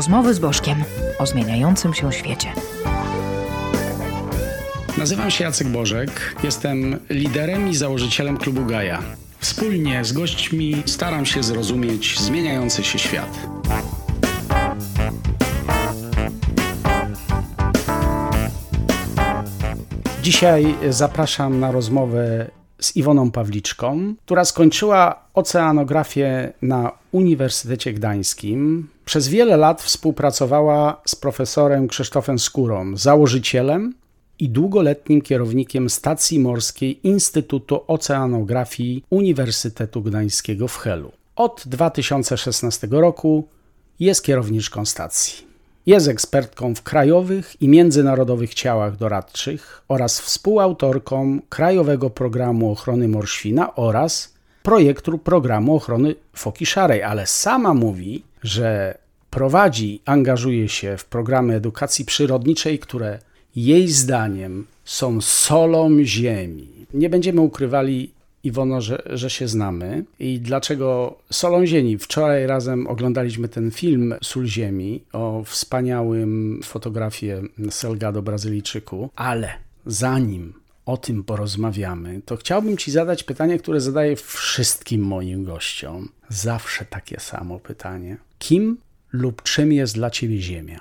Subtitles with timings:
[0.00, 0.84] Rozmowy z Bożkiem
[1.18, 2.48] o zmieniającym się świecie.
[4.98, 9.02] Nazywam się Jacek Bożek, jestem liderem i założycielem klubu Gaja.
[9.38, 13.38] Wspólnie z gośćmi staram się zrozumieć zmieniający się świat.
[20.22, 28.88] Dzisiaj zapraszam na rozmowę z Iwoną Pawliczką, która skończyła oceanografię na Uniwersytecie Gdańskim.
[29.10, 33.94] Przez wiele lat współpracowała z profesorem Krzysztofem Skórą, założycielem
[34.38, 41.12] i długoletnim kierownikiem stacji morskiej Instytutu Oceanografii Uniwersytetu Gdańskiego w Helu.
[41.36, 43.48] Od 2016 roku
[44.00, 45.44] jest kierowniczką stacji.
[45.86, 54.34] Jest ekspertką w krajowych i międzynarodowych ciałach doradczych oraz współautorką Krajowego Programu Ochrony Morświna oraz
[54.62, 58.98] projektu Programu Ochrony Foki Szarej, ale sama mówi, że
[59.30, 63.18] prowadzi, angażuje się w programy edukacji przyrodniczej, które
[63.56, 66.68] jej zdaniem są solą ziemi.
[66.94, 68.12] Nie będziemy ukrywali
[68.44, 71.98] Iwono, że, że się znamy i dlaczego Solą Ziemi.
[71.98, 79.52] Wczoraj razem oglądaliśmy ten film Sól Ziemi o wspaniałym fotografie Selgado Brazylijczyku, ale
[79.86, 80.52] zanim
[80.86, 86.08] o tym porozmawiamy, to chciałbym Ci zadać pytanie, które zadaję wszystkim moim gościom.
[86.28, 88.16] Zawsze takie samo pytanie.
[88.40, 88.78] Kim
[89.12, 90.80] lub czym jest dla Ciebie Ziemia?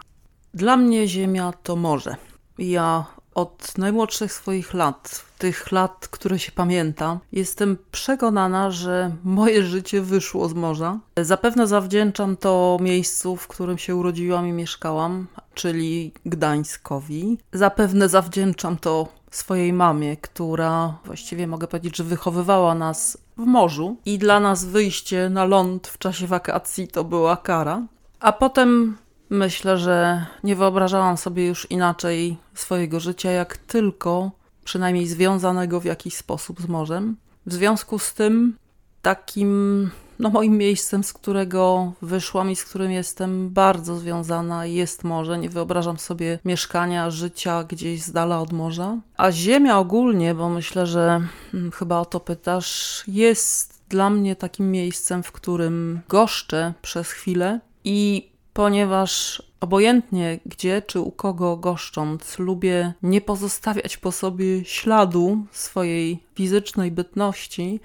[0.54, 2.16] Dla mnie Ziemia to morze.
[2.58, 10.02] Ja od najmłodszych swoich lat, tych lat, które się pamięta, jestem przekonana, że moje życie
[10.02, 11.00] wyszło z morza.
[11.22, 17.38] Zapewne zawdzięczam to miejscu, w którym się urodziłam i mieszkałam, czyli Gdańskowi.
[17.54, 24.18] Zapewne zawdzięczam to swojej mamie, która właściwie mogę powiedzieć, że wychowywała nas w morzu i
[24.18, 27.82] dla nas wyjście na ląd w czasie wakacji to była kara.
[28.20, 28.98] A potem
[29.30, 34.32] Myślę, że nie wyobrażałam sobie już inaczej swojego życia, jak tylko
[34.64, 37.16] przynajmniej związanego w jakiś sposób z morzem.
[37.46, 38.56] W związku z tym,
[39.02, 39.90] takim
[40.20, 45.38] no, moim miejscem, z którego wyszłam i z którym jestem bardzo związana, jest morze.
[45.38, 48.98] Nie wyobrażam sobie mieszkania, życia gdzieś z dala od morza.
[49.18, 51.22] A ziemia ogólnie, bo myślę, że
[51.52, 57.60] hmm, chyba o to pytasz, jest dla mnie takim miejscem, w którym goszczę przez chwilę
[57.84, 66.24] i ponieważ obojętnie gdzie czy u kogo goszcząc, lubię nie pozostawiać po sobie śladu swojej
[66.36, 67.80] fizycznej bytności.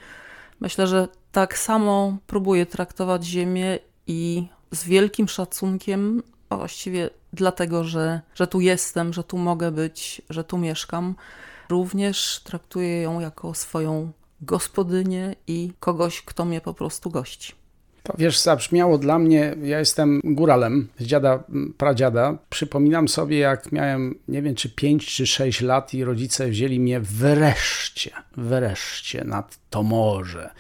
[0.61, 8.21] Myślę, że tak samo próbuję traktować Ziemię i z wielkim szacunkiem, a właściwie dlatego, że,
[8.35, 11.15] że tu jestem, że tu mogę być, że tu mieszkam,
[11.69, 17.53] również traktuję ją jako swoją gospodynię i kogoś, kto mnie po prostu gości.
[18.05, 21.45] To wiesz, zabrzmiało dla mnie, ja jestem góralem z dziada,
[21.79, 22.39] pradziada.
[22.51, 27.01] Przypominam sobie, jak miałem, nie wiem, czy 5 czy 6 lat i rodzice wzięli mnie
[27.01, 30.51] wreszcie, wreszcie nad to morze,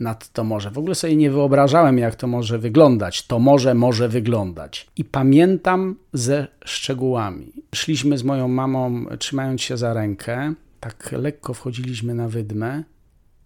[0.00, 0.70] nad to morze.
[0.70, 3.26] W ogóle sobie nie wyobrażałem, jak to może wyglądać.
[3.26, 4.86] To morze może wyglądać.
[4.96, 7.52] I pamiętam ze szczegółami.
[7.74, 12.82] Szliśmy z moją mamą, trzymając się za rękę, tak lekko wchodziliśmy na wydmę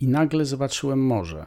[0.00, 1.46] i nagle zobaczyłem morze.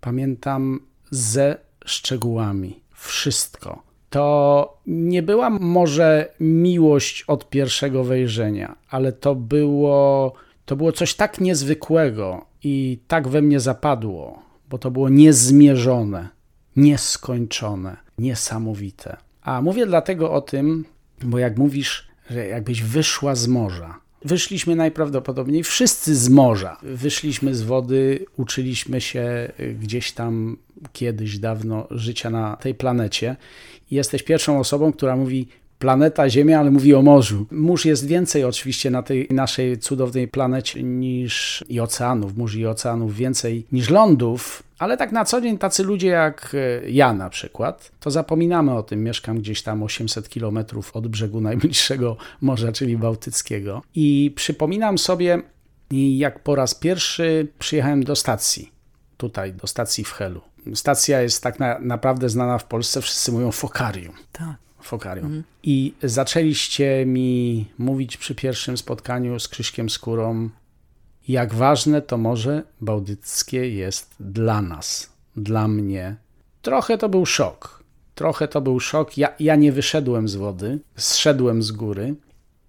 [0.00, 0.80] Pamiętam
[1.10, 2.80] ze szczegółami.
[2.92, 3.82] Wszystko.
[4.10, 10.32] To nie była może miłość od pierwszego wejrzenia, ale to było,
[10.64, 16.28] to było coś tak niezwykłego i tak we mnie zapadło, bo to było niezmierzone,
[16.76, 19.16] nieskończone, niesamowite.
[19.42, 20.84] A mówię dlatego o tym,
[21.22, 26.76] bo jak mówisz, że jakbyś wyszła z morza, Wyszliśmy najprawdopodobniej wszyscy z morza.
[26.82, 30.56] Wyszliśmy z wody, uczyliśmy się gdzieś tam
[30.92, 33.36] kiedyś dawno życia na tej planecie.
[33.90, 37.46] Jesteś pierwszą osobą, która mówi planeta Ziemia, ale mówi o morzu.
[37.50, 43.16] Mórz jest więcej oczywiście na tej naszej cudownej planecie niż i oceanów, mórz i oceanów
[43.16, 47.92] więcej niż lądów, ale tak na co dzień tacy ludzie jak e, ja na przykład,
[48.00, 49.04] to zapominamy o tym.
[49.04, 53.82] Mieszkam gdzieś tam 800 kilometrów od brzegu najbliższego morza, czyli Bałtyckiego.
[53.94, 55.42] I przypominam sobie,
[55.90, 58.72] jak po raz pierwszy przyjechałem do stacji,
[59.16, 60.40] tutaj, do stacji w Helu.
[60.74, 64.14] Stacja jest tak na, naprawdę znana w Polsce, wszyscy mówią Fokarium.
[64.32, 64.65] Tak.
[64.80, 65.26] Fokarium.
[65.26, 65.44] Mhm.
[65.62, 70.48] I zaczęliście mi mówić przy pierwszym spotkaniu z Krzyśkiem Skórą,
[71.28, 76.16] jak ważne to Morze Bałtyckie jest dla nas, dla mnie.
[76.62, 77.84] Trochę to był szok.
[78.14, 79.18] Trochę to był szok.
[79.18, 82.14] Ja, ja nie wyszedłem z wody, zszedłem z góry.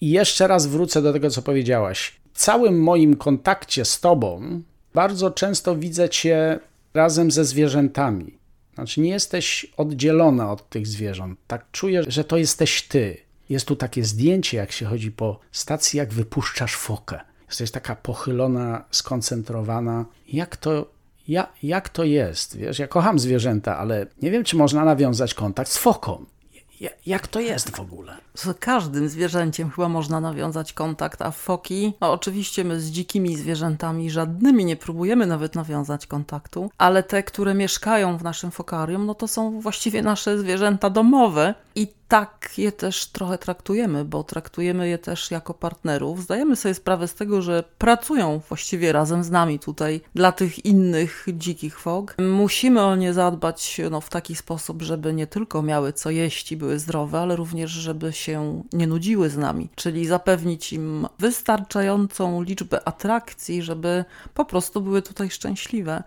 [0.01, 2.19] I jeszcze raz wrócę do tego, co powiedziałaś.
[2.33, 4.61] W całym moim kontakcie z Tobą
[4.93, 6.59] bardzo często widzę Cię
[6.93, 8.36] razem ze zwierzętami.
[8.77, 11.39] Znaczy nie jesteś oddzielona od tych zwierząt.
[11.47, 13.17] Tak czuję, że to jesteś ty.
[13.49, 17.19] Jest tu takie zdjęcie, jak się chodzi po stacji, jak wypuszczasz fokę.
[17.47, 20.05] Jesteś taka pochylona, skoncentrowana.
[20.27, 20.91] Jak to,
[21.27, 22.57] ja, jak to jest?
[22.57, 26.25] Wiesz, ja kocham zwierzęta, ale nie wiem, czy można nawiązać kontakt z foką.
[27.05, 28.17] Jak to jest w ogóle?
[28.33, 34.11] Z każdym zwierzęciem chyba można nawiązać kontakt, a foki, no oczywiście my z dzikimi zwierzętami
[34.11, 39.27] żadnymi nie próbujemy nawet nawiązać kontaktu, ale te, które mieszkają w naszym fokarium, no to
[39.27, 45.31] są właściwie nasze zwierzęta domowe i tak je też trochę traktujemy, bo traktujemy je też
[45.31, 46.23] jako partnerów.
[46.23, 51.25] Zdajemy sobie sprawę z tego, że pracują właściwie razem z nami tutaj dla tych innych
[51.33, 52.15] dzikich fok.
[52.19, 56.57] Musimy o nie zadbać no, w taki sposób, żeby nie tylko miały co jeść i
[56.57, 62.87] były zdrowe, ale również, żeby się nie nudziły z nami, czyli zapewnić im wystarczającą liczbę
[62.87, 66.03] atrakcji, żeby po prostu były tutaj szczęśliwe.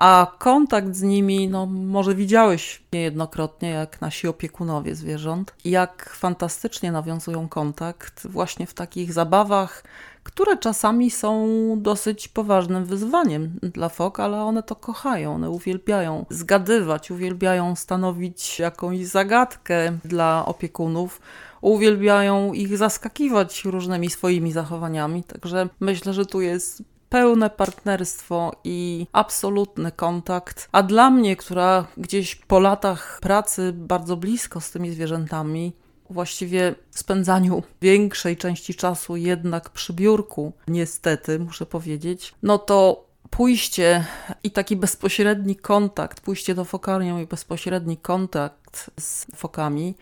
[0.00, 7.48] A kontakt z nimi, no może widziałeś niejednokrotnie, jak nasi opiekunowie zwierząt, jak fantastycznie nawiązują
[7.48, 9.84] kontakt właśnie w takich zabawach,
[10.22, 17.10] które czasami są dosyć poważnym wyzwaniem dla fok, ale one to kochają, one uwielbiają zgadywać,
[17.10, 21.20] uwielbiają stanowić jakąś zagadkę dla opiekunów
[21.60, 25.24] uwielbiają ich zaskakiwać różnymi swoimi zachowaniami.
[25.24, 30.68] Także myślę, że tu jest pełne partnerstwo i absolutny kontakt.
[30.72, 35.72] A dla mnie, która gdzieś po latach pracy bardzo blisko z tymi zwierzętami,
[36.10, 44.04] właściwie spędzaniu większej części czasu jednak przy biurku, niestety, muszę powiedzieć, no to pójście
[44.42, 49.94] i taki bezpośredni kontakt, pójście do fokarium i bezpośredni kontakt z fokami,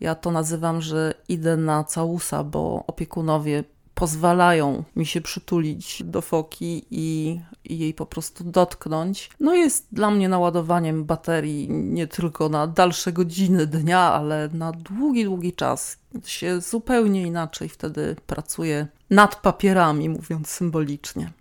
[0.00, 3.64] ja to nazywam, że idę na całusa, bo opiekunowie
[4.02, 9.30] pozwalają mi się przytulić do foki i, i, jej po prostu dotknąć.
[9.40, 15.24] No jest dla mnie naładowaniem baterii nie tylko na dalsze godziny dnia, ale na długi,
[15.24, 15.98] długi czas.
[16.24, 21.32] Się zupełnie inaczej wtedy pracuję nad papierami, mówiąc symbolicznie.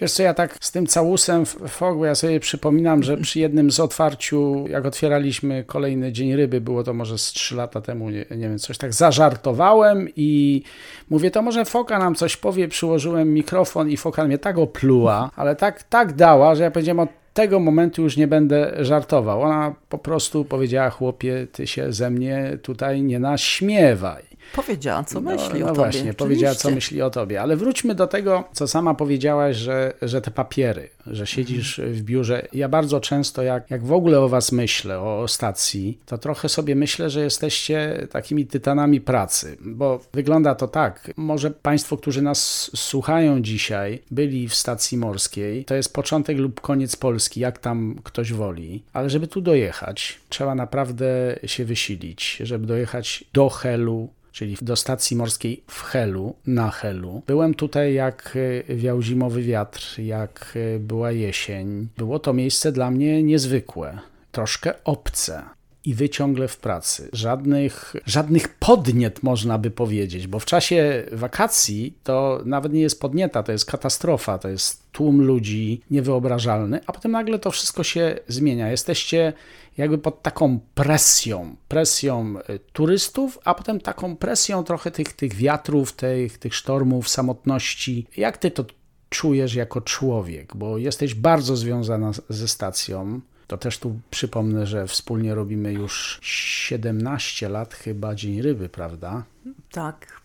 [0.00, 3.70] Wiesz co, ja tak z tym całusem w Fogu, ja sobie przypominam, że przy jednym
[3.70, 8.24] z otwarciu, jak otwieraliśmy kolejny Dzień Ryby, było to może z trzy lata temu, nie,
[8.30, 10.62] nie, wiem, coś tak zażartowałem i
[11.10, 15.56] mówię, to może Foka nam coś powie, przyłożyłem mikrofon i Foka mnie tak opluła, ale
[15.56, 19.42] tak, tak dała, że ja powiedziałem, od tego momentu już nie będę żartował.
[19.42, 24.27] Ona po prostu powiedziała, chłopie, ty się ze mnie tutaj nie naśmiewaj.
[24.52, 25.74] Powiedziała, co no, myśli no, o no tobie.
[25.74, 26.14] właśnie, Oczywiście.
[26.18, 27.42] powiedziała, co myśli o tobie.
[27.42, 32.48] Ale wróćmy do tego, co sama powiedziałaś, że, że te papiery, że siedzisz w biurze.
[32.52, 36.74] Ja bardzo często, jak, jak w ogóle o was myślę, o stacji, to trochę sobie
[36.74, 41.10] myślę, że jesteście takimi tytanami pracy, bo wygląda to tak.
[41.16, 46.96] Może Państwo, którzy nas słuchają dzisiaj, byli w stacji morskiej, to jest początek lub koniec
[46.96, 51.06] Polski, jak tam ktoś woli, ale żeby tu dojechać, trzeba naprawdę
[51.46, 57.22] się wysilić, żeby dojechać do Helu, czyli do stacji morskiej w Helu, na Helu.
[57.26, 58.38] Byłem tutaj, jak
[58.68, 61.88] e, wiał zimowy wiatr, jak e, była jesień.
[61.96, 63.98] Było to miejsce dla mnie niezwykłe,
[64.32, 65.57] troszkę obce.
[65.88, 67.08] I wy ciągle w pracy.
[67.12, 73.42] Żadnych, żadnych podniet, można by powiedzieć, bo w czasie wakacji to nawet nie jest podnieta,
[73.42, 78.70] to jest katastrofa, to jest tłum ludzi niewyobrażalny, a potem nagle to wszystko się zmienia.
[78.70, 79.32] Jesteście
[79.78, 85.92] jakby pod taką presją, presją y, turystów, a potem taką presją trochę tych, tych wiatrów,
[85.92, 88.06] tych, tych sztormów, samotności.
[88.16, 88.64] Jak ty to
[89.08, 90.56] czujesz jako człowiek?
[90.56, 93.20] Bo jesteś bardzo związana ze stacją.
[93.48, 99.24] To też tu przypomnę, że wspólnie robimy już 17 lat chyba Dzień Ryby, prawda?
[99.70, 100.20] Tak.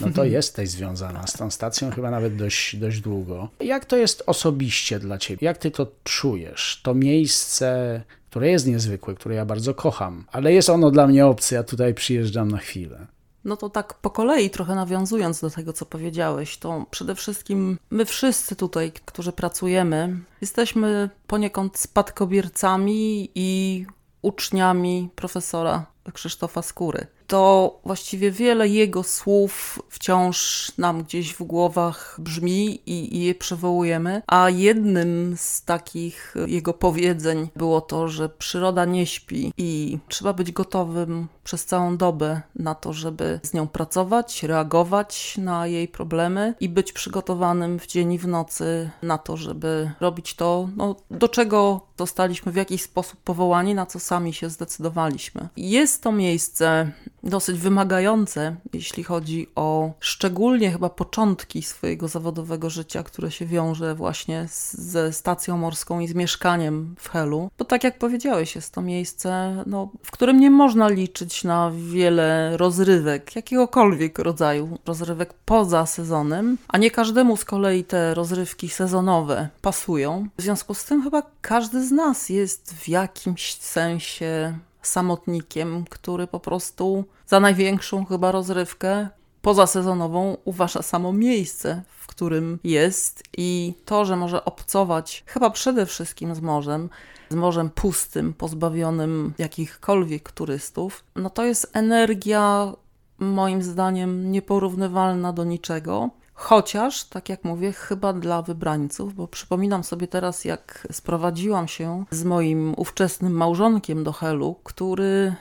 [0.00, 3.48] No to jesteś związana z tą stacją chyba nawet dość, dość długo.
[3.60, 5.44] Jak to jest osobiście dla ciebie?
[5.44, 6.80] Jak ty to czujesz?
[6.82, 8.00] To miejsce,
[8.30, 11.94] które jest niezwykłe, które ja bardzo kocham, ale jest ono dla mnie obce, ja tutaj
[11.94, 13.06] przyjeżdżam na chwilę.
[13.44, 18.04] No to tak po kolei, trochę nawiązując do tego, co powiedziałeś, to przede wszystkim my
[18.04, 23.86] wszyscy tutaj, którzy pracujemy, jesteśmy poniekąd spadkobiercami i
[24.22, 32.80] uczniami profesora Krzysztofa Skóry to właściwie wiele jego słów wciąż nam gdzieś w głowach brzmi
[32.86, 39.06] i, i je przywołujemy, a jednym z takich jego powiedzeń było to, że przyroda nie
[39.06, 45.38] śpi i trzeba być gotowym przez całą dobę na to, żeby z nią pracować, reagować
[45.38, 50.34] na jej problemy i być przygotowanym w dzień i w nocy na to, żeby robić
[50.34, 55.48] to, no, do czego zostaliśmy w jakiś sposób powołani, na co sami się zdecydowaliśmy.
[55.56, 56.92] Jest to miejsce
[57.22, 64.46] dosyć wymagające, jeśli chodzi o szczególnie chyba początki swojego zawodowego życia, które się wiąże właśnie
[64.48, 67.50] z, ze stacją morską i z mieszkaniem w Helu.
[67.58, 72.56] Bo tak jak powiedziałeś, jest to miejsce, no, w którym nie można liczyć na wiele
[72.56, 80.28] rozrywek, jakiegokolwiek rodzaju rozrywek poza sezonem, a nie każdemu z kolei te rozrywki sezonowe pasują.
[80.38, 86.40] W związku z tym chyba każdy z nas jest w jakimś sensie samotnikiem, który po
[86.40, 89.08] prostu za największą chyba rozrywkę
[89.42, 96.34] pozasezonową uważa samo miejsce, w którym jest i to, że może obcować chyba przede wszystkim
[96.34, 96.88] z morzem,
[97.28, 102.72] z morzem pustym, pozbawionym jakichkolwiek turystów, no to jest energia
[103.18, 106.10] moim zdaniem nieporównywalna do niczego.
[106.42, 112.24] Chociaż, tak jak mówię, chyba dla wybrańców, bo przypominam sobie teraz, jak sprowadziłam się z
[112.24, 115.34] moim ówczesnym małżonkiem do Helu, który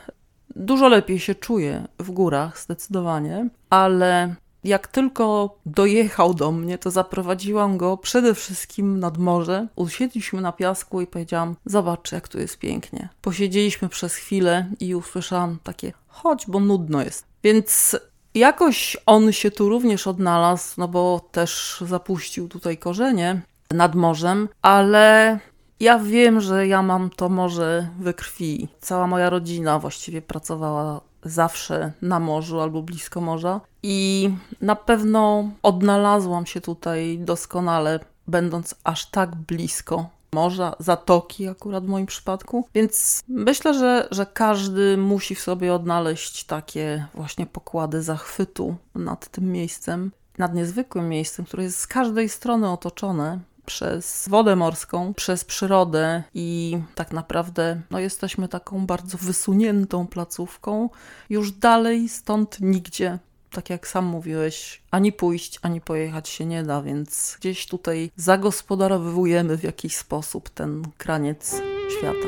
[0.55, 7.77] dużo lepiej się czuje w górach, zdecydowanie, ale jak tylko dojechał do mnie, to zaprowadziłam
[7.77, 9.67] go przede wszystkim nad morze.
[9.75, 13.09] Usiedliśmy na piasku i powiedziałam: Zobacz, jak tu jest pięknie.
[13.21, 17.25] Posiedzieliśmy przez chwilę i usłyszałam takie: Chodź, bo nudno jest.
[17.43, 17.97] Więc
[18.35, 25.39] Jakoś on się tu również odnalazł, no bo też zapuścił tutaj korzenie nad morzem, ale
[25.79, 28.67] ja wiem, że ja mam to morze we krwi.
[28.79, 34.29] Cała moja rodzina właściwie pracowała zawsze na morzu albo blisko morza i
[34.61, 42.05] na pewno odnalazłam się tutaj doskonale, będąc aż tak blisko morza, zatoki akurat w moim
[42.05, 42.67] przypadku.
[42.75, 49.51] Więc myślę, że, że każdy musi w sobie odnaleźć takie właśnie pokłady zachwytu nad tym
[49.51, 56.23] miejscem, nad niezwykłym miejscem, które jest z każdej strony otoczone przez wodę morską, przez przyrodę
[56.33, 60.89] i tak naprawdę no, jesteśmy taką bardzo wysuniętą placówką.
[61.29, 63.19] Już dalej stąd nigdzie
[63.59, 69.57] tak jak sam mówiłeś, ani pójść, ani pojechać się nie da, więc gdzieś tutaj zagospodarowujemy
[69.57, 71.61] w jakiś sposób ten kraniec
[71.97, 72.27] świata.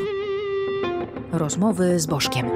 [1.31, 2.49] Rozmowy z Bożkiem.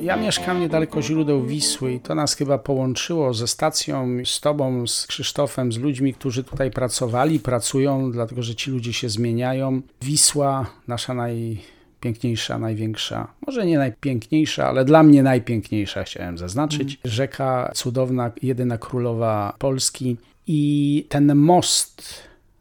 [0.00, 5.06] Ja mieszkam niedaleko źródeł Wisły i to nas chyba połączyło ze stacją, z tobą, z
[5.06, 9.82] Krzysztofem, z ludźmi, którzy tutaj pracowali, pracują, dlatego że ci ludzie się zmieniają.
[10.02, 11.62] Wisła, nasza naj
[12.00, 16.88] piękniejsza, największa, może nie najpiękniejsza, ale dla mnie najpiękniejsza, chciałem zaznaczyć.
[16.88, 16.96] Mm.
[17.04, 22.02] Rzeka cudowna, jedyna królowa Polski i ten most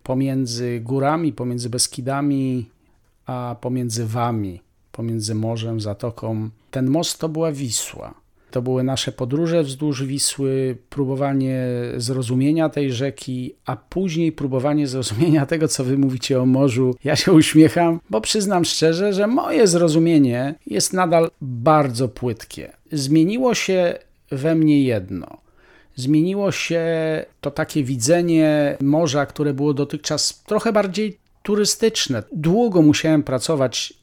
[0.04, 2.70] pomiędzy górami, pomiędzy Beskidami,
[3.26, 8.14] a pomiędzy wami, pomiędzy morzem, zatoką, ten most to była Wisła.
[8.52, 11.66] To były nasze podróże wzdłuż Wisły, próbowanie
[11.98, 16.96] zrozumienia tej rzeki, a później próbowanie zrozumienia tego, co wy mówicie o morzu.
[17.04, 22.72] Ja się uśmiecham, bo przyznam szczerze, że moje zrozumienie jest nadal bardzo płytkie.
[22.92, 23.96] Zmieniło się
[24.32, 25.38] we mnie jedno.
[25.96, 26.86] Zmieniło się
[27.42, 32.24] to takie widzenie morza, które było dotychczas trochę bardziej turystyczne.
[32.32, 33.94] Długo musiałem pracować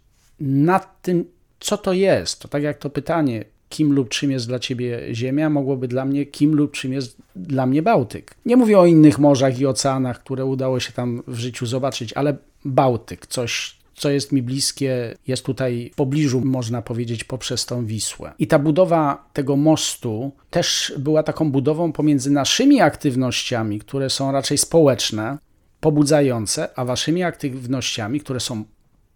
[0.41, 1.25] nad tym,
[1.61, 2.41] co to jest.
[2.41, 6.27] To tak jak to pytanie, kim lub czym jest dla ciebie Ziemia, mogłoby dla mnie,
[6.27, 8.35] kim lub czym jest dla mnie Bałtyk.
[8.47, 12.37] Nie mówię o innych morzach i oceanach, które udało się tam w życiu zobaczyć, ale
[12.65, 18.33] Bałtyk, coś, co jest mi bliskie, jest tutaj w pobliżu, można powiedzieć, poprzez tą Wisłę.
[18.39, 24.59] I ta budowa tego mostu też była taką budową pomiędzy naszymi aktywnościami, które są raczej
[24.59, 25.39] społeczne,
[25.81, 28.65] pobudzające, a waszymi aktywnościami, które są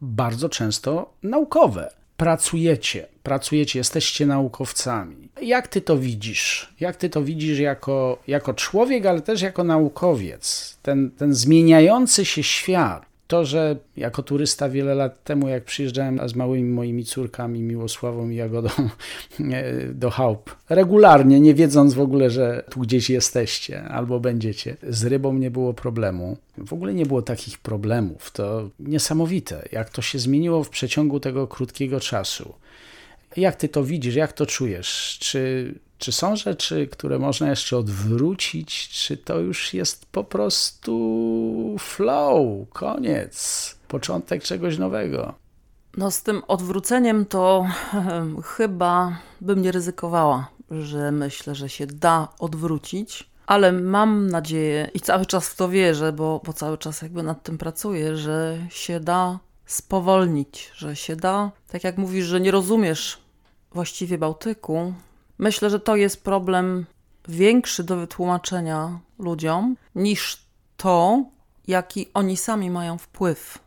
[0.01, 5.29] bardzo często naukowe pracujecie, pracujecie, jesteście naukowcami.
[5.43, 6.75] Jak ty to widzisz?
[6.81, 10.77] Jak ty to widzisz jako, jako człowiek, ale też jako naukowiec?
[10.83, 16.35] Ten, ten zmieniający się świat, to, że jako turysta wiele lat temu, jak przyjeżdżałem z
[16.35, 18.69] małymi moimi córkami, Miłosławą i Jagodą
[19.95, 25.33] do chałup, regularnie, nie wiedząc w ogóle, że tu gdzieś jesteście albo będziecie, z rybą
[25.33, 26.37] nie było problemu.
[26.67, 28.31] W ogóle nie było takich problemów.
[28.31, 32.55] To niesamowite, jak to się zmieniło w przeciągu tego krótkiego czasu.
[33.37, 35.19] Jak ty to widzisz, jak to czujesz?
[35.21, 42.69] Czy czy są rzeczy, które można jeszcze odwrócić, czy to już jest po prostu flow,
[42.73, 45.35] koniec, początek czegoś nowego?
[45.97, 47.67] No z tym odwróceniem to
[48.45, 55.27] chyba bym nie ryzykowała, że myślę, że się da odwrócić, ale mam nadzieję i cały
[55.27, 59.39] czas w to wierzę, bo, bo cały czas jakby nad tym pracuję, że się da
[59.67, 63.19] spowolnić, że się da, tak jak mówisz, że nie rozumiesz
[63.73, 64.93] właściwie Bałtyku,
[65.39, 66.87] Myślę, że to jest problem
[67.29, 70.43] większy do wytłumaczenia ludziom niż
[70.77, 71.25] to,
[71.67, 73.59] jaki oni sami mają wpływ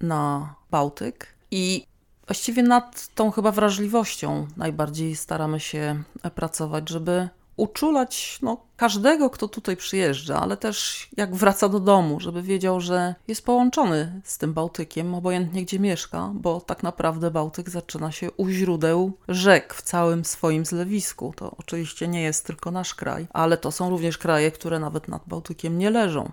[0.00, 1.26] na Bałtyk.
[1.50, 1.86] I
[2.30, 6.02] Właściwie nad tą chyba wrażliwością najbardziej staramy się
[6.34, 7.28] pracować, żeby
[7.60, 13.14] uczulać no, każdego, kto tutaj przyjeżdża, ale też jak wraca do domu, żeby wiedział, że
[13.28, 18.48] jest połączony z tym Bałtykiem, obojętnie gdzie mieszka, bo tak naprawdę Bałtyk zaczyna się u
[18.48, 21.34] źródeł rzek w całym swoim zlewisku.
[21.36, 25.22] To oczywiście nie jest tylko nasz kraj, ale to są również kraje, które nawet nad
[25.26, 26.30] Bałtykiem nie leżą.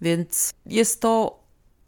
[0.00, 1.38] Więc jest to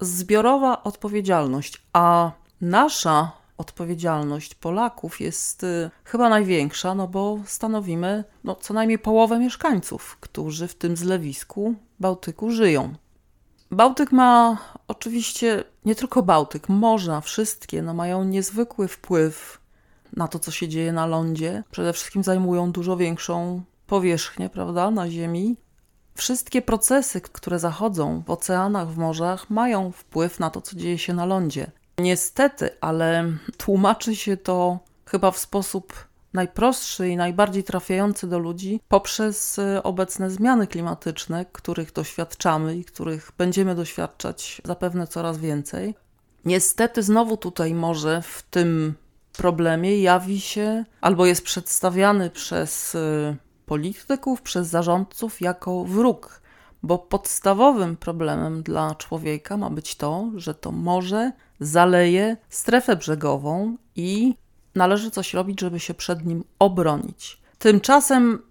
[0.00, 8.74] zbiorowa odpowiedzialność, a nasza odpowiedzialność Polaków jest y, chyba największa, no bo stanowimy no, co
[8.74, 12.94] najmniej połowę mieszkańców, którzy w tym zlewisku Bałtyku żyją.
[13.70, 19.60] Bałtyk ma oczywiście nie tylko Bałtyk, morza, wszystkie no, mają niezwykły wpływ
[20.16, 21.62] na to, co się dzieje na lądzie.
[21.70, 25.56] Przede wszystkim zajmują dużo większą powierzchnię, prawda, na Ziemi.
[26.14, 31.14] Wszystkie procesy, które zachodzą w oceanach, w morzach, mają wpływ na to, co dzieje się
[31.14, 31.70] na lądzie.
[32.00, 35.92] Niestety, ale tłumaczy się to chyba w sposób
[36.32, 43.32] najprostszy i najbardziej trafiający do ludzi poprzez y, obecne zmiany klimatyczne, których doświadczamy i których
[43.38, 45.94] będziemy doświadczać zapewne coraz więcej.
[46.44, 48.94] Niestety, znowu tutaj może w tym
[49.32, 56.39] problemie jawi się albo jest przedstawiany przez y, polityków, przez zarządców jako wróg,
[56.82, 64.34] bo podstawowym problemem dla człowieka ma być to, że to morze zaleje strefę brzegową i
[64.74, 67.40] należy coś robić, żeby się przed nim obronić.
[67.58, 68.42] Tymczasem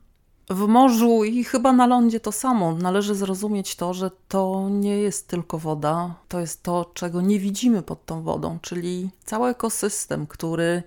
[0.50, 2.74] w morzu i chyba na lądzie to samo.
[2.76, 7.82] Należy zrozumieć to, że to nie jest tylko woda, to jest to, czego nie widzimy
[7.82, 10.84] pod tą wodą, czyli cały ekosystem, który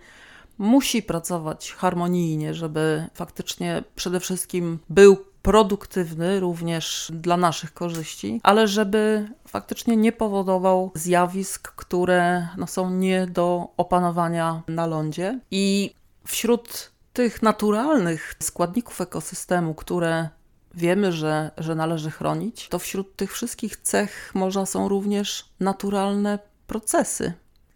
[0.58, 9.28] musi pracować harmonijnie, żeby faktycznie przede wszystkim był produktywny również dla naszych korzyści, ale żeby
[9.48, 15.40] faktycznie nie powodował zjawisk, które no, są nie do opanowania na lądzie.
[15.50, 15.94] I
[16.26, 20.28] wśród tych naturalnych składników ekosystemu, które
[20.74, 27.32] wiemy, że, że należy chronić, to wśród tych wszystkich cech morza są również naturalne procesy,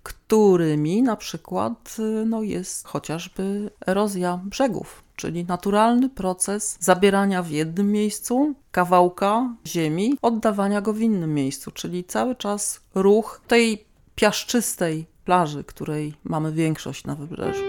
[0.06, 8.54] którymi na przykład no, jest chociażby erozja brzegów czyli naturalny proces zabierania w jednym miejscu
[8.70, 16.14] kawałka ziemi, oddawania go w innym miejscu, czyli cały czas ruch tej piaszczystej plaży, której
[16.24, 17.62] mamy większość na wybrzeżu.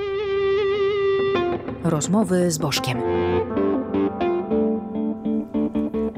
[1.83, 3.01] Rozmowy z Bożkiem.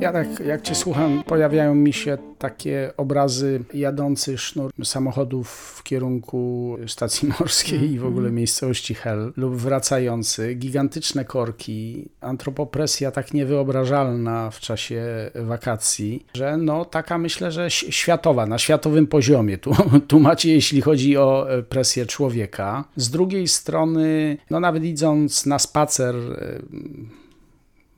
[0.02, 6.78] Ja tak, jak cię słucham, pojawiają mi się takie obrazy jadących sznur samochodów w kierunku
[6.88, 8.36] stacji morskiej i w ogóle mhm.
[8.36, 17.18] miejscowości Hel lub wracający, gigantyczne korki, antropopresja tak niewyobrażalna w czasie wakacji, że no taka
[17.18, 19.58] myślę, że światowa, na światowym poziomie.
[19.58, 19.72] Tu,
[20.08, 22.84] tu macie, jeśli chodzi o e, presję człowieka.
[22.96, 26.60] Z drugiej strony, no nawet idąc na spacer e,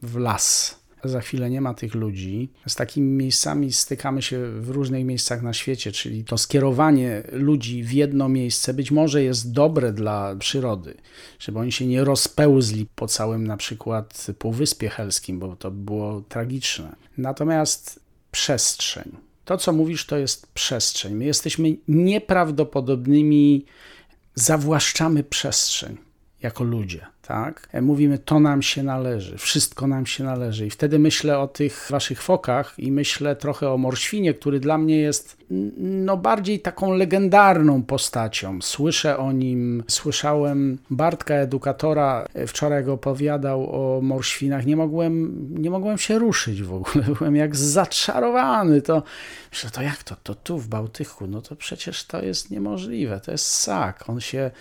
[0.02, 2.50] w las, za chwilę nie ma tych ludzi.
[2.68, 7.92] Z takimi miejscami stykamy się w różnych miejscach na świecie, czyli to skierowanie ludzi w
[7.92, 10.94] jedno miejsce być może jest dobre dla przyrody,
[11.40, 16.96] żeby oni się nie rozpełzli po całym na przykład Półwyspie Helskim, bo to było tragiczne.
[17.18, 18.00] Natomiast
[18.32, 19.12] przestrzeń.
[19.46, 21.14] To, co mówisz, to jest przestrzeń.
[21.14, 23.66] My jesteśmy nieprawdopodobnymi,
[24.36, 25.98] zawłaszczamy przestrzeń
[26.42, 27.68] jako ludzie tak?
[27.72, 30.68] E, mówimy, to nam się należy, wszystko nam się należy.
[30.68, 34.98] I wtedy myślę o tych waszych fokach i myślę trochę o Morświnie, który dla mnie
[34.98, 35.42] jest
[35.78, 38.62] no, bardziej taką legendarną postacią.
[38.62, 44.66] Słyszę o nim, słyszałem Bartka, edukatora, e, wczoraj go opowiadał o Morświnach.
[44.66, 48.82] Nie mogłem, nie mogłem się ruszyć w ogóle, byłem jak zaczarowany.
[48.82, 49.04] To,
[49.52, 50.16] że to jak to?
[50.24, 54.04] To tu w Bałtyku, no to przecież to jest niemożliwe, to jest sak.
[54.10, 54.52] On się,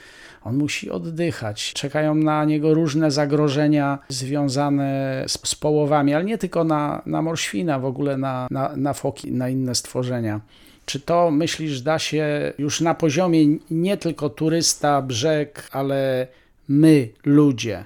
[0.43, 1.73] on musi oddychać.
[1.73, 7.79] Czekają na niego różne zagrożenia związane z, z połowami, ale nie tylko na, na morświna,
[7.79, 10.41] w ogóle na, na, na foki, na inne stworzenia.
[10.87, 16.27] Czy to myślisz da się już na poziomie nie tylko turysta, brzeg, ale
[16.69, 17.85] my, ludzie,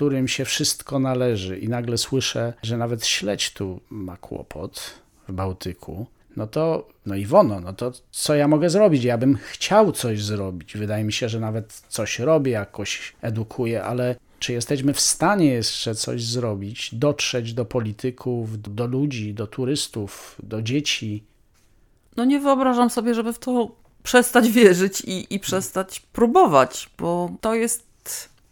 [0.00, 6.06] którym się wszystko należy i nagle słyszę, że nawet śledź tu ma kłopot w Bałtyku,
[6.36, 9.04] no to, no Iwono, no to co ja mogę zrobić?
[9.04, 10.76] Ja bym chciał coś zrobić.
[10.76, 15.94] Wydaje mi się, że nawet coś robię, jakoś edukuję, ale czy jesteśmy w stanie jeszcze
[15.94, 21.24] coś zrobić, dotrzeć do polityków, do ludzi, do turystów, do dzieci?
[22.16, 23.70] No nie wyobrażam sobie, żeby w to
[24.02, 27.90] przestać wierzyć i, i przestać próbować, bo to jest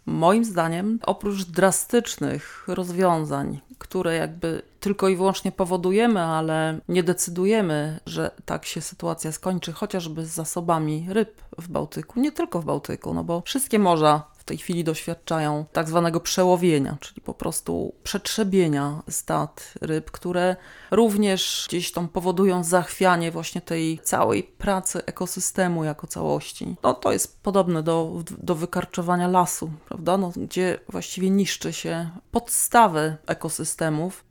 [0.05, 8.31] moim zdaniem oprócz drastycznych rozwiązań, które jakby tylko i wyłącznie powodujemy, ale nie decydujemy, że
[8.45, 13.23] tak się sytuacja skończy, chociażby z zasobami ryb w Bałtyku, nie tylko w Bałtyku, no
[13.23, 19.73] bo wszystkie morza w tej chwili doświadczają tak zwanego przełowienia, czyli po prostu przetrzebienia stad
[19.81, 20.55] ryb, które
[20.91, 26.75] również gdzieś tam powodują zachwianie właśnie tej całej pracy ekosystemu jako całości.
[26.83, 30.17] No to jest podobne do, do wykarczowania lasu, prawda?
[30.17, 34.28] No, gdzie właściwie niszczy się podstawy ekosystemów,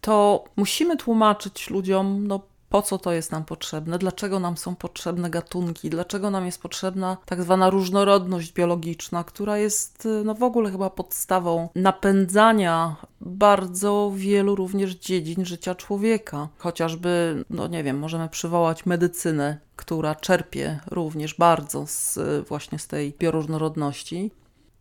[0.00, 5.30] to musimy tłumaczyć ludziom, no po co to jest nam potrzebne, dlaczego nam są potrzebne
[5.30, 10.90] gatunki, dlaczego nam jest potrzebna tak zwana różnorodność biologiczna, która jest no w ogóle chyba
[10.90, 16.48] podstawą napędzania bardzo wielu również dziedzin życia człowieka.
[16.58, 23.14] Chociażby, no nie wiem, możemy przywołać medycynę, która czerpie również bardzo z, właśnie z tej
[23.18, 24.30] bioróżnorodności.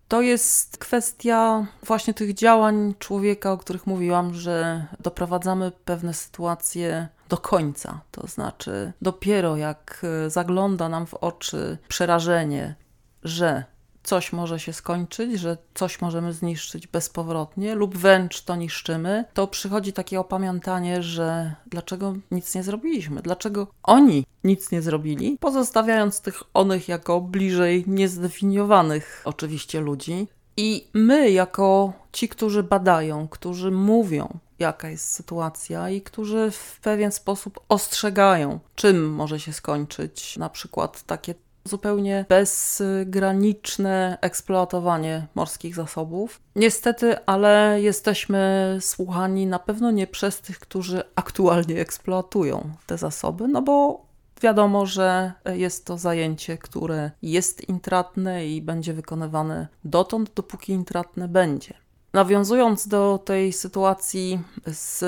[0.10, 7.38] To jest kwestia właśnie tych działań człowieka, o których mówiłam, że doprowadzamy pewne sytuacje do
[7.38, 8.02] końca.
[8.12, 12.76] To znaczy, dopiero jak zagląda nam w oczy przerażenie,
[13.24, 13.64] że
[14.10, 19.94] coś może się skończyć, że coś możemy zniszczyć bezpowrotnie lub wręcz to niszczymy, to przychodzi
[19.94, 26.88] takie opamiętanie, że dlaczego nic nie zrobiliśmy, dlaczego oni nic nie zrobili, pozostawiając tych onych
[26.88, 30.28] jako bliżej niezdefiniowanych oczywiście ludzi.
[30.58, 37.12] I my, jako ci, którzy badają, którzy mówią, jaka jest sytuacja i którzy w pewien
[37.12, 46.42] sposób ostrzegają, czym może się skończyć na przykład takie zupełnie bezgraniczne eksploatowanie morskich zasobów.
[46.56, 53.62] Niestety, ale jesteśmy słuchani na pewno nie przez tych, którzy aktualnie eksploatują te zasoby, no
[53.62, 54.06] bo
[54.42, 61.74] wiadomo, że jest to zajęcie, które jest intratne i będzie wykonywane dotąd, dopóki intratne będzie.
[62.14, 65.04] Nawiązując do tej sytuacji z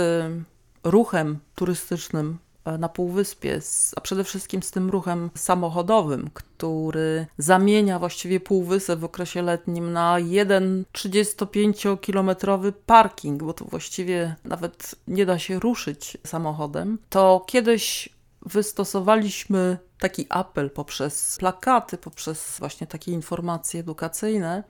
[0.84, 2.38] ruchem turystycznym
[2.80, 3.60] na Półwyspie,
[3.96, 10.20] a przede wszystkim z tym ruchem samochodowym, który zamienia właściwie Półwysep w okresie letnim na
[10.20, 18.10] jeden 35-kilometrowy parking, bo tu właściwie nawet nie da się ruszyć samochodem, to kiedyś
[18.46, 24.64] wystosowaliśmy taki apel poprzez plakaty, poprzez właśnie takie informacje edukacyjne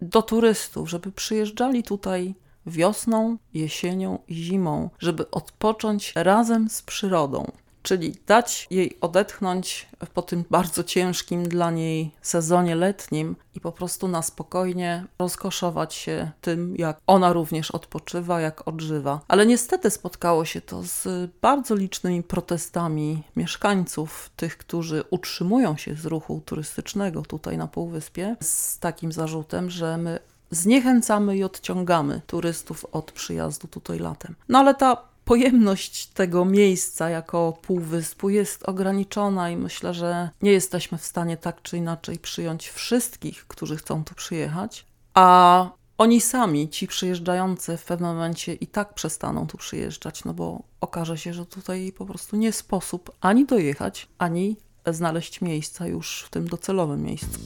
[0.00, 2.34] do turystów, żeby przyjeżdżali tutaj
[2.66, 10.44] wiosną, jesienią i zimą, żeby odpocząć razem z przyrodą, czyli dać jej odetchnąć po tym
[10.50, 17.00] bardzo ciężkim dla niej sezonie letnim i po prostu na spokojnie rozkoszować się tym, jak
[17.06, 19.20] ona również odpoczywa, jak odżywa.
[19.28, 26.06] Ale niestety spotkało się to z bardzo licznymi protestami mieszkańców, tych, którzy utrzymują się z
[26.06, 30.18] ruchu turystycznego tutaj na Półwyspie, z takim zarzutem, że my
[30.52, 34.34] zniechęcamy i odciągamy turystów od przyjazdu tutaj latem.
[34.48, 40.98] No ale ta pojemność tego miejsca jako półwyspu jest ograniczona i myślę, że nie jesteśmy
[40.98, 46.86] w stanie tak czy inaczej przyjąć wszystkich, którzy chcą tu przyjechać, a oni sami, ci
[46.86, 51.92] przyjeżdżający w pewnym momencie i tak przestaną tu przyjeżdżać, no bo okaże się, że tutaj
[51.98, 57.38] po prostu nie sposób ani dojechać, ani znaleźć miejsca już w tym docelowym miejscu.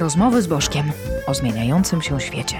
[0.00, 0.92] Rozmowy z Bożkiem
[1.26, 2.56] o zmieniającym się świecie.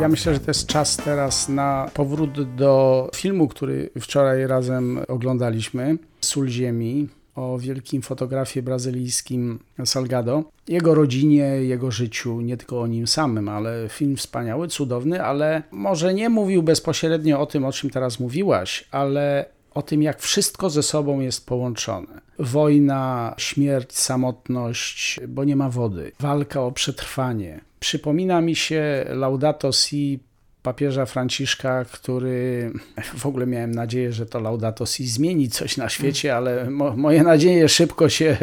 [0.00, 5.98] Ja myślę, że to jest czas teraz na powrót do filmu, który wczoraj razem oglądaliśmy,
[6.20, 13.06] Sól Ziemi o wielkim fotografie brazylijskim Salgado, jego rodzinie, jego życiu, nie tylko o nim
[13.06, 18.20] samym, ale film wspaniały, cudowny, ale może nie mówił bezpośrednio o tym, o czym teraz
[18.20, 22.20] mówiłaś, ale o tym, jak wszystko ze sobą jest połączone.
[22.38, 27.60] Wojna, śmierć, samotność, bo nie ma wody, walka o przetrwanie.
[27.80, 30.18] Przypomina mi się Laudato Si
[30.66, 32.70] papieża Franciszka, który
[33.16, 37.22] w ogóle miałem nadzieję, że to Laudato Si zmieni coś na świecie, ale mo moje
[37.22, 38.36] nadzieje szybko się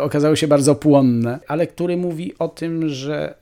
[0.00, 3.34] okazały się bardzo płonne, ale który mówi o tym, że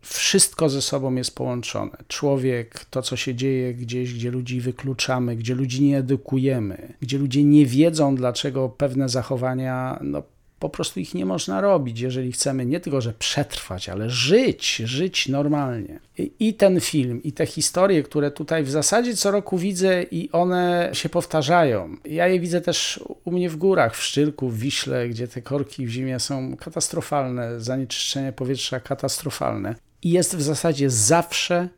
[0.00, 1.96] wszystko ze sobą jest połączone.
[2.08, 7.44] Człowiek, to co się dzieje gdzieś, gdzie ludzi wykluczamy, gdzie ludzi nie edukujemy, gdzie ludzie
[7.44, 10.22] nie wiedzą, dlaczego pewne zachowania no,
[10.58, 15.28] po prostu ich nie można robić, jeżeli chcemy nie tylko, że przetrwać, ale żyć, żyć
[15.28, 16.00] normalnie.
[16.18, 20.30] I, I, ten film, i te historie, które tutaj w zasadzie co roku widzę i
[20.32, 21.96] one się powtarzają.
[22.04, 25.86] Ja je widzę też u mnie w górach, w Szczyrku, w Wiśle, gdzie te korki
[25.86, 29.74] w zimie są katastrofalne, zanieczyszczenie powietrza katastrofalne.
[30.02, 31.68] I jest w zasadzie zawsze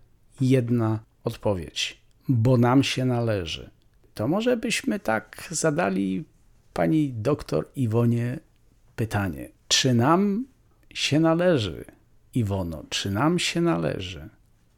[0.40, 3.70] jedna odpowiedź, bo nam się należy.
[4.14, 6.24] To może byśmy tak zadali
[6.72, 8.38] pani doktor Iwonie
[8.98, 9.48] pytanie.
[9.68, 10.44] Czy nam
[10.94, 11.84] się należy,
[12.34, 14.28] Iwono, czy nam się należy?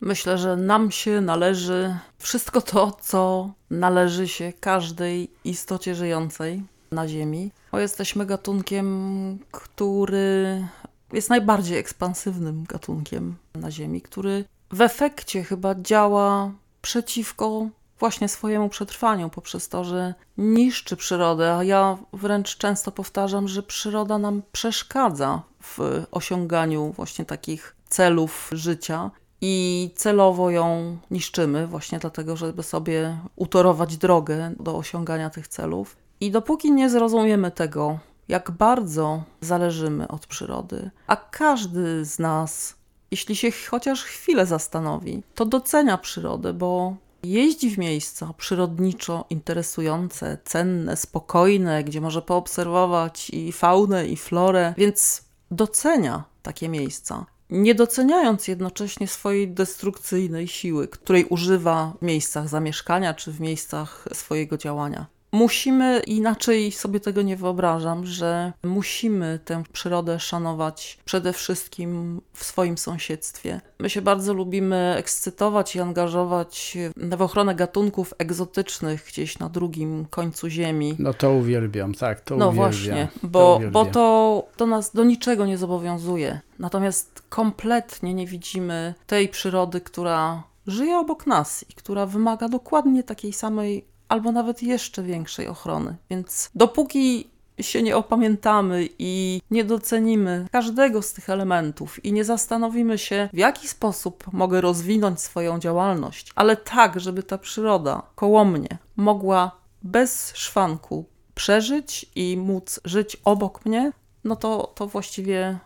[0.00, 7.50] Myślę, że nam się należy wszystko to, co należy się każdej istocie żyjącej na Ziemi,
[7.72, 10.66] bo jesteśmy gatunkiem, który
[11.12, 16.52] jest najbardziej ekspansywnym gatunkiem na Ziemi, który w efekcie chyba działa
[16.82, 17.68] przeciwko
[18.00, 24.18] właśnie swojemu przetrwaniu, poprzez to, że niszczy przyrodę, a ja wręcz często powtarzam, że przyroda
[24.18, 29.10] nam przeszkadza w osiąganiu właśnie takich celów życia
[29.40, 35.96] i celowo ją niszczymy, właśnie dlatego, żeby sobie utorować drogę do osiągania tych celów.
[36.20, 42.74] I dopóki nie zrozumiemy tego, jak bardzo zależymy od przyrody, a każdy z nas,
[43.10, 50.96] jeśli się chociaż chwilę zastanowi, to docenia przyrodę, bo jeździ w miejsca przyrodniczo interesujące, cenne,
[50.96, 57.26] spokojne, gdzie może poobserwować i faunę, i florę, więc docenia takie miejsca.
[57.50, 64.56] Nie doceniając jednocześnie swojej destrukcyjnej siły, której używa w miejscach zamieszkania czy w miejscach swojego
[64.58, 65.06] działania.
[65.32, 72.78] Musimy, inaczej sobie tego nie wyobrażam, że musimy tę przyrodę szanować przede wszystkim w swoim
[72.78, 73.60] sąsiedztwie.
[73.78, 80.48] My się bardzo lubimy ekscytować i angażować w ochronę gatunków egzotycznych gdzieś na drugim końcu
[80.48, 80.96] ziemi.
[80.98, 82.72] No to uwielbiam, tak, to No uwielbiam.
[82.72, 83.72] właśnie, to bo, uwielbiam.
[83.84, 86.40] bo to, to nas do niczego nie zobowiązuje.
[86.58, 93.32] Natomiast kompletnie nie widzimy tej przyrody, która żyje obok nas i która wymaga dokładnie takiej
[93.32, 95.96] samej albo nawet jeszcze większej ochrony.
[96.10, 102.98] Więc dopóki się nie opamiętamy i nie docenimy każdego z tych elementów i nie zastanowimy
[102.98, 108.78] się, w jaki sposób mogę rozwinąć swoją działalność, ale tak, żeby ta przyroda koło mnie
[108.96, 109.50] mogła
[109.82, 113.92] bez szwanku przeżyć i móc żyć obok mnie,
[114.24, 115.58] no to, to właściwie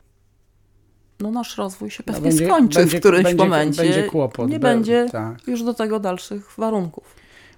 [1.21, 3.83] no nasz rozwój się No pewnie będzie- skończy będzie- w którymś będzie- momencie.
[3.83, 5.49] będzie kłopot, Nie będzie tak.
[5.49, 7.15] już do tego dalszych warunków.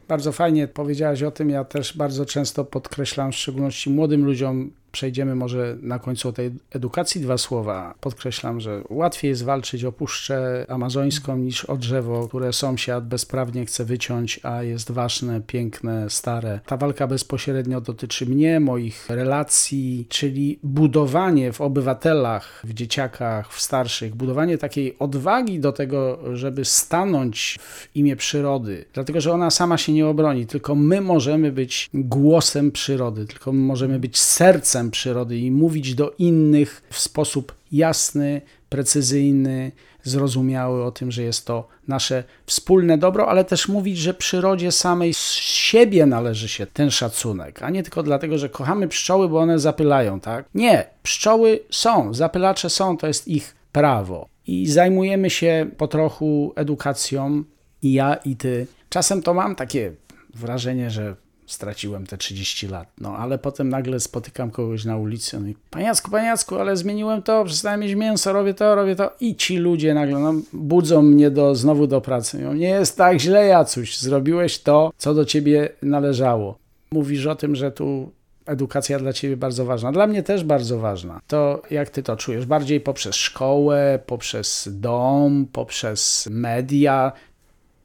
[0.09, 1.51] Bardzo fajnie powiedziałaś o tym.
[1.51, 6.51] Ja też bardzo często podkreślam, w szczególności młodym ludziom, przejdziemy może na końcu o tej
[6.71, 7.95] edukacji dwa słowa.
[8.01, 13.85] Podkreślam, że łatwiej jest walczyć o puszczę amazońską niż o drzewo, które sąsiad bezprawnie chce
[13.85, 16.61] wyciąć, a jest ważne, piękne, stare.
[16.67, 24.15] Ta walka bezpośrednio dotyczy mnie, moich relacji, czyli budowanie w obywatelach, w dzieciakach, w starszych,
[24.15, 29.93] budowanie takiej odwagi do tego, żeby stanąć w imię przyrody, dlatego że ona sama się
[29.93, 35.51] nie obroni, tylko my możemy być głosem przyrody, tylko my możemy być sercem przyrody i
[35.51, 39.73] mówić do innych w sposób jasny, precyzyjny,
[40.03, 45.15] zrozumiały o tym, że jest to nasze wspólne dobro, ale też mówić, że przyrodzie samej
[45.15, 49.59] z siebie należy się ten szacunek, a nie tylko dlatego, że kochamy pszczoły, bo one
[49.59, 50.45] zapylają, tak?
[50.55, 54.29] Nie, pszczoły są, zapylacze są, to jest ich prawo.
[54.47, 57.45] I zajmujemy się po trochu edukacją,
[57.83, 58.67] i ja, i ty.
[58.89, 59.93] Czasem to mam takie
[60.35, 62.89] wrażenie, że straciłem te 30 lat.
[63.01, 67.45] No ale potem nagle spotykam kogoś na ulicy, no i paniacku, paniacku, ale zmieniłem to,
[67.45, 69.11] przestałem mieć mięso, robię to, robię to.
[69.21, 72.37] I ci ludzie nagle no, budzą mnie do, znowu do pracy.
[72.37, 76.59] Mówią, nie jest tak źle, Jacuś, zrobiłeś to, co do ciebie należało.
[76.91, 78.11] Mówisz o tym, że tu
[78.47, 79.93] edukacja dla ciebie bardzo ważna.
[79.93, 81.21] Dla mnie też bardzo ważna.
[81.27, 82.47] To jak ty to czujesz?
[82.47, 87.13] Bardziej poprzez szkołę, poprzez dom, poprzez media,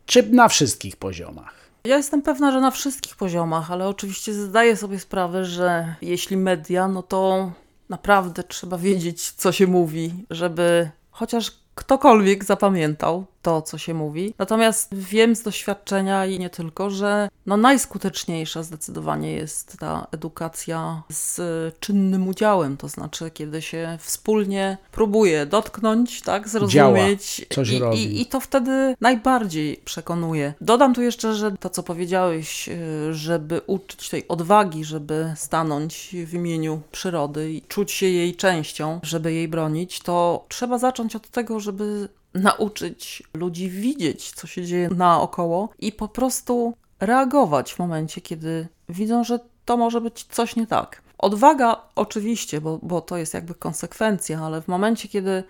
[0.05, 1.60] czy na wszystkich poziomach?
[1.83, 6.87] Ja jestem pewna, że na wszystkich poziomach, ale oczywiście zdaję sobie sprawę, że jeśli media,
[6.87, 7.51] no to
[7.89, 14.33] naprawdę trzeba wiedzieć, co się mówi, żeby chociaż ktokolwiek zapamiętał to, co się mówi.
[14.37, 21.41] Natomiast wiem z doświadczenia i nie tylko, że no najskuteczniejsza zdecydowanie jest ta edukacja z
[21.79, 27.97] czynnym udziałem, to znaczy kiedy się wspólnie próbuje dotknąć, tak, zrozumieć coś i, robi.
[27.97, 30.53] i, i to wtedy najbardziej przekonuje.
[30.61, 36.33] Dodam tu jeszcze, że to, co powiedziałeś, y, żeby uczyć tej odwagi, żeby stanąć w
[36.33, 41.59] imieniu przyrody i czuć się jej częścią, żeby jej bronić, to trzeba zacząć od tego,
[41.61, 48.67] żeby nauczyć ludzi widzieć, co się dzieje naokoło i po prostu reagować w momencie, kiedy
[48.89, 51.01] widzą, że to może być coś nie tak.
[51.17, 55.43] Odwaga oczywiście, bo, bo to jest jakby konsekwencja, ale w momencie, kiedy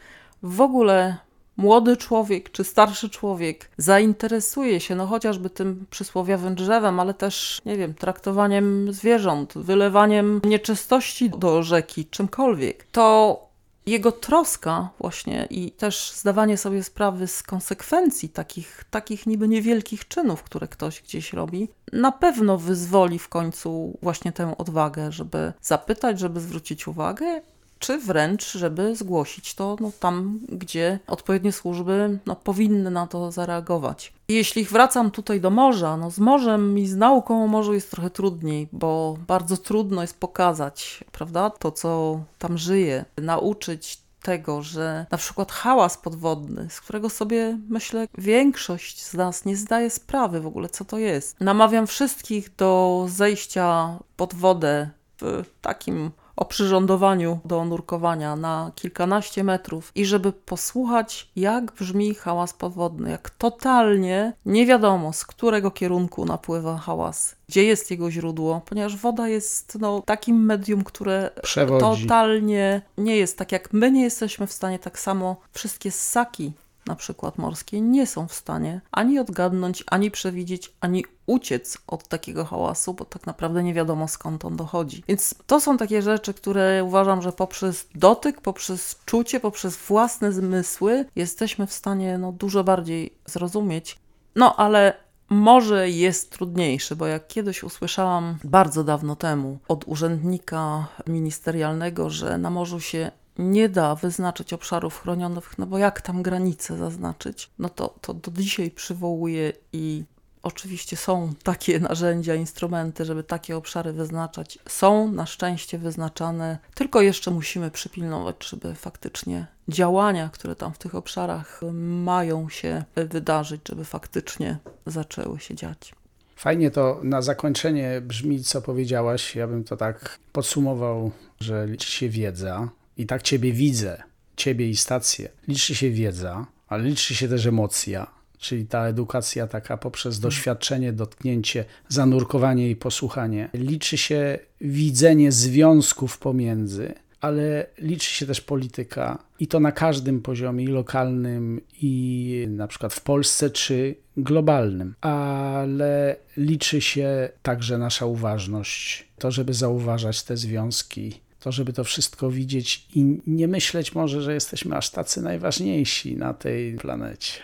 [0.43, 1.17] w ogóle
[1.57, 7.77] młody człowiek czy starszy człowiek zainteresuje się, no chociażby tym przysłowiowym drzewem, ale też, nie
[7.77, 13.50] wiem, traktowaniem zwierząt, wylewaniem nieczystości do rzeki, czymkolwiek, to
[13.85, 20.43] Jego troska właśnie i też zdawanie sobie sprawy z konsekwencji takich, takich niby niewielkich czynów,
[20.43, 26.39] które ktoś gdzieś robi, na pewno wyzwoli w końcu właśnie tę odwagę, żeby zapytać, żeby
[26.39, 27.41] zwrócić uwagę
[27.81, 34.13] czy wręcz, żeby zgłosić to no, tam, gdzie odpowiednie służby no, powinny na to zareagować.
[34.27, 38.09] Jeśli wracam tutaj do morza, no z morzem i z nauką o morzu jest trochę
[38.09, 45.17] trudniej, bo bardzo trudno jest pokazać, prawda, to co tam żyje, nauczyć tego, że na
[45.17, 50.69] przykład hałas podwodny, z którego sobie myślę większość z nas nie zdaje sprawy w ogóle,
[50.69, 51.39] co to jest.
[51.39, 54.89] Namawiam wszystkich do zejścia pod wodę
[55.21, 63.09] w takim oprzyrządowaniu do nurkowania na kilkanaście metrów i żeby posłuchać, jak brzmi hałas podwodny,
[63.11, 69.27] jak totalnie nie wiadomo, z którego kierunku napływa hałas, gdzie jest jego źródło, ponieważ woda
[69.27, 72.01] jest no, takim medium, które Przewodzi.
[72.01, 76.51] totalnie nie jest tak jak my nie jesteśmy w stanie tak samo wszystkie ssaki
[76.85, 82.45] na przykład morskie, nie są w stanie ani odgadnąć, ani przewidzieć, ani uciec od takiego
[82.45, 85.03] hałasu, bo tak naprawdę nie wiadomo skąd on dochodzi.
[85.07, 91.05] Więc to są takie rzeczy, które uważam, że poprzez dotyk, poprzez czucie, poprzez własne zmysły
[91.15, 93.99] jesteśmy w stanie no, dużo bardziej zrozumieć.
[94.35, 94.93] No ale
[95.29, 102.49] może jest trudniejszy, bo jak kiedyś usłyszałam bardzo dawno temu od urzędnika ministerialnego, że na
[102.49, 107.95] morzu się nie da wyznaczyć obszarów chronionych, no bo jak tam granice zaznaczyć, no to,
[108.01, 110.03] to do dzisiaj przywołuje i
[110.43, 114.59] oczywiście są takie narzędzia, instrumenty, żeby takie obszary wyznaczać.
[114.67, 120.95] Są na szczęście wyznaczane, tylko jeszcze musimy przypilnować, żeby faktycznie działania, które tam w tych
[120.95, 121.61] obszarach
[122.03, 125.93] mają się wydarzyć, żeby faktycznie zaczęły się dziać.
[126.35, 129.35] Fajnie to na zakończenie brzmi, co powiedziałaś.
[129.35, 134.03] Ja bym to tak podsumował, że liczy się wiedza, i tak Ciebie widzę,
[134.35, 135.29] Ciebie i stację.
[135.47, 141.65] Liczy się wiedza, ale liczy się też emocja, czyli ta edukacja taka poprzez doświadczenie, dotknięcie,
[141.87, 143.49] zanurkowanie i posłuchanie.
[143.53, 150.63] Liczy się widzenie związków pomiędzy, ale liczy się też polityka i to na każdym poziomie,
[150.63, 154.95] i lokalnym, i na przykład w Polsce, czy globalnym.
[155.01, 162.31] Ale liczy się także nasza uważność, to, żeby zauważać te związki, to żeby to wszystko
[162.31, 167.39] widzieć i nie myśleć może, że jesteśmy aż tacy najważniejsi na tej planecie.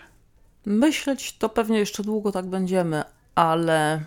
[0.65, 3.03] Myśleć to pewnie jeszcze długo tak będziemy,
[3.35, 4.03] ale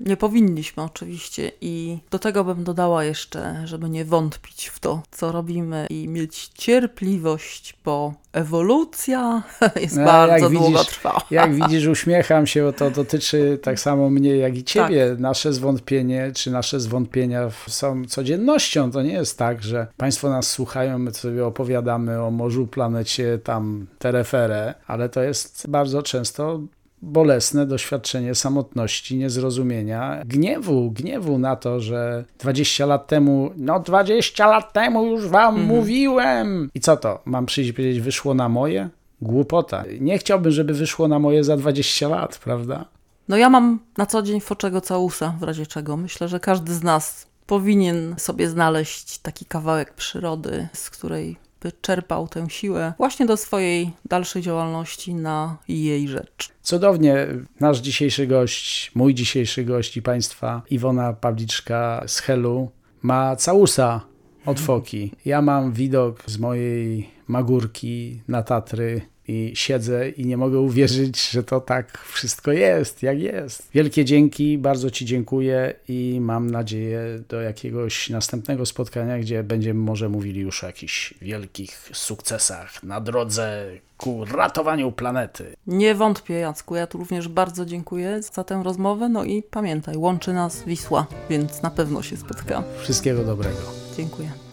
[0.00, 5.32] nie powinniśmy oczywiście i do tego bym dodała jeszcze, żeby nie wątpić w to, co
[5.32, 9.42] robimy i mieć cierpliwość, bo ewolucja
[9.82, 11.22] jest no, bardzo długotrwała.
[11.30, 15.10] Jak widzisz, uśmiecham się, bo to dotyczy tak samo mnie, jak i ciebie.
[15.10, 15.18] Tak.
[15.18, 18.90] Nasze zwątpienie, czy nasze zwątpienia są codziennością.
[18.90, 23.86] To nie jest tak, że państwo nas słuchają, my sobie opowiadamy o morzu, planecie, tam
[23.98, 26.60] tereferę, ale to jest bardzo często
[27.02, 34.72] bolesne doświadczenie samotności, niezrozumienia, gniewu, gniewu na to, że 20 lat temu, no 20 lat
[34.72, 35.66] temu już wam mhm.
[35.66, 36.70] mówiłem.
[36.74, 37.20] I co to?
[37.24, 38.88] Mam przyjść i powiedzieć, wyszło na moje?
[39.22, 39.84] Głupota.
[40.00, 42.84] Nie chciałbym, żeby wyszło na moje za 20 lat, prawda?
[43.28, 45.96] No ja mam na co dzień foczego całusa, w razie czego.
[45.96, 52.28] Myślę, że każdy z nas powinien sobie znaleźć taki kawałek przyrody, z której by czerpał
[52.28, 56.48] tę siłę właśnie do swojej dalszej działalności na jej rzecz.
[56.62, 57.26] Cudownie
[57.60, 62.70] nasz dzisiejszy gość, mój dzisiejszy gość i Państwa, Iwona Pawliczka z Helu,
[63.02, 64.00] ma całusa
[64.46, 65.12] od foki.
[65.24, 71.42] Ja mam widok z mojej Magórki na Tatry i siedzę i nie mogę uwierzyć, że
[71.42, 73.68] to tak wszystko jest, jak jest.
[73.74, 80.08] Wielkie dzięki, bardzo Ci dziękuję i mam nadzieję do jakiegoś następnego spotkania, gdzie będziemy może
[80.08, 85.56] mówili już o jakichś wielkich sukcesach na drodze ku ratowaniu planety.
[85.66, 86.76] Nie wątpię, Jacku.
[86.76, 89.08] Ja tu również bardzo dziękuję za tę rozmowę.
[89.08, 92.66] No i pamiętaj, łączy nas Wisła, więc na pewno się spotkamy.
[92.82, 93.60] Wszystkiego dobrego.
[93.96, 94.49] Dziękuję.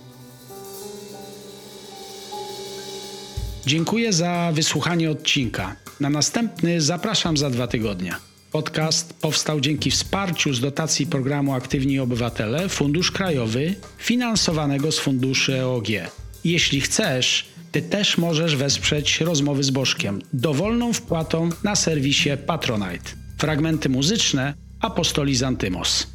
[3.68, 5.76] Dziękuję za wysłuchanie odcinka.
[6.00, 8.16] Na następny zapraszam za dwa tygodnie.
[8.52, 15.88] Podcast powstał dzięki wsparciu z dotacji programu Aktywni Obywatele Fundusz Krajowy finansowanego z funduszy EOG.
[16.44, 23.10] Jeśli chcesz, ty też możesz wesprzeć rozmowy z Bożkiem dowolną wpłatą na serwisie Patronite.
[23.38, 26.08] Fragmenty muzyczne Apostoli Zantymos.